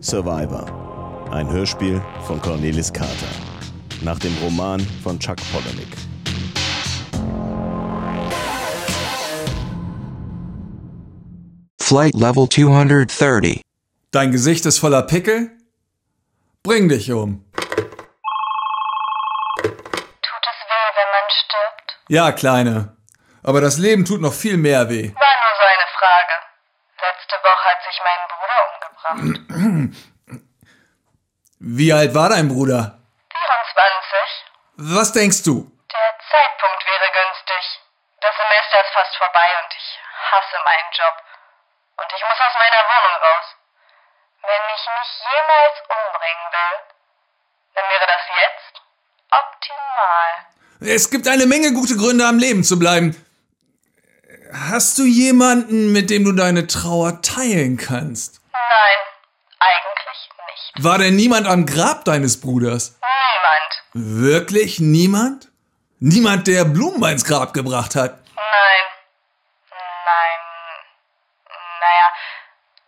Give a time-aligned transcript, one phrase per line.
[0.00, 1.28] Survivor.
[1.32, 3.26] Ein Hörspiel von Cornelis Carter.
[4.02, 5.88] Nach dem Roman von Chuck Palahniuk.
[11.80, 13.62] Flight Level 230.
[14.12, 15.50] Dein Gesicht ist voller Pickel?
[16.62, 17.44] Bring dich um.
[19.62, 21.98] Tut es weh, wenn man stirbt?
[22.08, 22.96] Ja, Kleine.
[23.42, 25.12] Aber das Leben tut noch viel mehr weh.
[25.14, 26.34] War nur so eine Frage.
[27.00, 28.47] Letzte Woche hat sich mein Bruder
[29.10, 29.96] umgebracht.
[31.60, 32.98] Wie alt war dein Bruder?
[33.32, 34.94] 24.
[34.94, 35.66] Was denkst du?
[35.90, 37.64] Der Zeitpunkt wäre günstig.
[38.20, 39.88] Das Semester ist fast vorbei und ich
[40.30, 41.16] hasse meinen Job.
[41.98, 43.46] Und ich muss aus meiner Wohnung raus.
[44.46, 46.74] Wenn ich mich jemals umbringen will,
[47.74, 48.74] dann wäre das jetzt
[49.34, 50.30] optimal.
[50.80, 53.16] Es gibt eine Menge gute Gründe, am Leben zu bleiben.
[54.70, 58.37] Hast du jemanden, mit dem du deine Trauer teilen kannst?
[59.58, 60.84] Eigentlich nicht.
[60.84, 62.98] War denn niemand am Grab deines Bruders?
[63.00, 64.22] Niemand.
[64.22, 65.48] Wirklich niemand?
[66.00, 68.18] Niemand, der Blumen ins Grab gebracht hat?
[68.36, 68.84] Nein.
[69.70, 70.40] Nein.
[71.80, 72.08] Naja,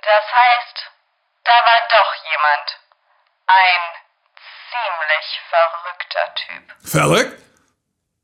[0.02, 0.76] das heißt,
[1.44, 2.78] da war doch jemand.
[3.46, 3.82] Ein
[4.70, 6.88] ziemlich verrückter Typ.
[6.88, 7.42] Verrückt?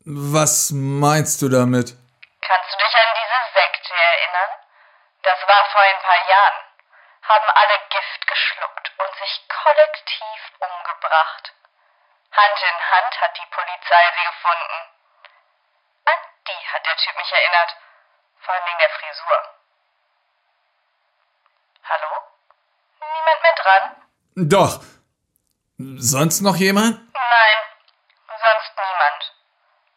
[0.05, 1.97] Was meinst du damit?
[2.41, 4.53] Kannst du dich an diese Sekte erinnern?
[5.25, 6.66] Das war vor ein paar Jahren.
[7.29, 11.53] Haben alle Gift geschluckt und sich kollektiv umgebracht.
[12.31, 14.79] Hand in Hand hat die Polizei sie gefunden.
[16.07, 17.71] An die hat der Typ mich erinnert.
[18.39, 19.39] Vor allem wegen der Frisur.
[21.91, 22.11] Hallo?
[23.01, 23.85] Niemand mehr dran?
[24.37, 24.81] Doch.
[25.99, 26.95] Sonst noch jemand?
[27.13, 27.59] Nein,
[28.29, 29.35] sonst niemand.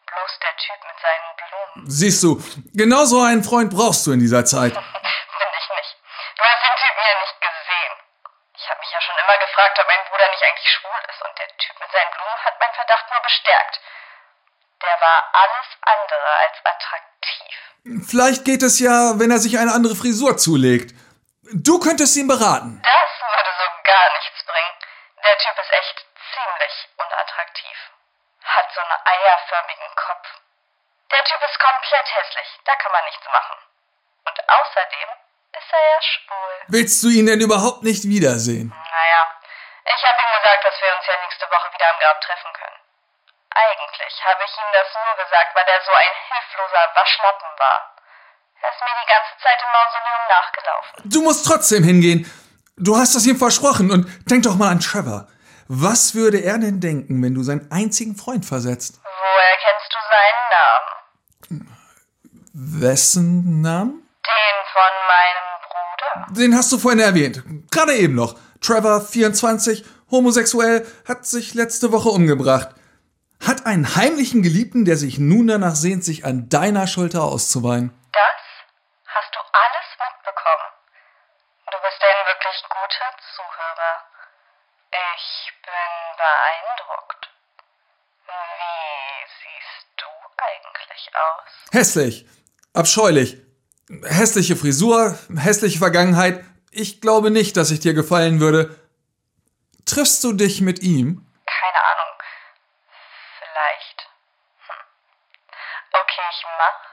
[0.06, 1.90] Bloß der Typ mit seinen Blumen.
[1.90, 2.42] Siehst du,
[2.74, 4.76] genau so einen Freund brauchst du in dieser Zeit.
[9.30, 12.44] Immer gefragt, ob mein Bruder nicht eigentlich schwul ist und der Typ mit seinen Blumen
[12.44, 13.80] hat meinen Verdacht nur bestärkt.
[14.82, 17.54] Der war alles andere als attraktiv.
[18.10, 20.94] Vielleicht geht es ja, wenn er sich eine andere Frisur zulegt.
[21.52, 22.82] Du könntest ihn beraten.
[22.82, 24.74] Das würde so gar nichts bringen.
[25.22, 25.96] Der Typ ist echt
[26.34, 27.76] ziemlich unattraktiv.
[28.42, 30.26] Hat so einen eierförmigen Kopf.
[31.12, 32.48] Der Typ ist komplett hässlich.
[32.66, 33.58] Da kann man nichts machen.
[34.26, 35.08] Und außerdem
[35.54, 36.54] ist er ja schwul.
[36.68, 38.72] Willst du ihn denn überhaupt nicht wiedersehen?
[40.00, 42.80] Ich habe ihm gesagt, dass wir uns ja nächste Woche wieder am Grab treffen können.
[43.52, 47.80] Eigentlich habe ich ihm das nur gesagt, weil er so ein hilfloser Waschlappen war.
[48.64, 50.92] Er ist mir die ganze Zeit im Mausoleum nachgelaufen.
[51.04, 52.24] Du musst trotzdem hingehen.
[52.80, 55.28] Du hast es ihm versprochen und denk doch mal an Trevor.
[55.68, 59.00] Was würde er denn denken, wenn du seinen einzigen Freund versetzt?
[59.04, 61.76] Woher kennst du seinen Namen?
[62.80, 64.08] Wessen Namen?
[64.24, 66.40] Den von meinem Bruder.
[66.40, 67.42] Den hast du vorhin erwähnt.
[67.70, 68.34] Gerade eben noch.
[68.60, 72.70] Trevor, 24, homosexuell, hat sich letzte Woche umgebracht.
[73.40, 77.90] Hat einen heimlichen Geliebten, der sich nun danach sehnt, sich an deiner Schulter auszuweinen.
[78.12, 78.42] Das
[79.06, 80.68] hast du alles mitbekommen.
[81.66, 83.94] Du bist ein wirklich guter Zuhörer.
[84.92, 87.30] Ich bin beeindruckt.
[88.26, 91.72] Wie siehst du eigentlich aus?
[91.72, 92.26] Hässlich.
[92.74, 93.38] Abscheulich.
[94.04, 96.44] Hässliche Frisur, hässliche Vergangenheit.
[96.72, 98.76] Ich glaube nicht, dass ich dir gefallen würde.
[99.86, 101.26] Triffst du dich mit ihm?
[101.44, 102.22] Keine Ahnung.
[103.38, 104.08] Vielleicht.
[104.66, 104.76] Hm.
[105.92, 106.90] Okay, ich mach's.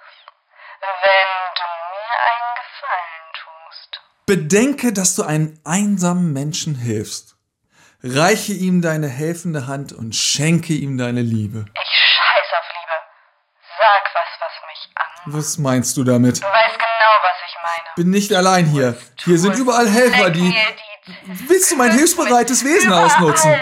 [1.04, 4.02] Wenn du mir einen Gefallen tust.
[4.26, 7.36] Bedenke, dass du einem einsamen Menschen hilfst.
[8.02, 11.66] Reiche ihm deine helfende Hand und schenke ihm deine Liebe.
[11.74, 12.98] Ich scheiß auf Liebe.
[13.80, 15.17] Sag was, was mich an.
[15.30, 16.38] Was meinst du damit?
[16.42, 17.96] Du weißt genau, was ich meine.
[17.98, 18.98] Bin nicht allein hier.
[19.24, 20.56] Hier sind überall Helfer, die.
[21.26, 23.54] Willst du mein hilfsbereites Wesen ausnutzen?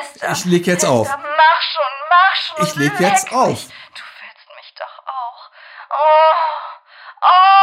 [0.00, 0.30] Fester.
[0.32, 1.08] Ich leg jetzt auf.
[1.08, 2.66] Mach schon, mach schon.
[2.66, 3.64] Ich leg jetzt auf.
[3.64, 5.50] Du willst mich doch auch.
[5.90, 6.32] Oh,
[7.22, 7.55] oh.